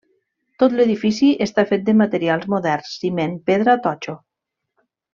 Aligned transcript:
Tot 0.63 0.77
l'edifici 0.79 1.29
està 1.47 1.67
fet 1.73 1.83
de 1.91 1.95
materials 2.01 2.49
moderns, 2.57 2.97
ciment, 3.05 3.39
pedra, 3.53 3.77
totxo. 3.89 4.21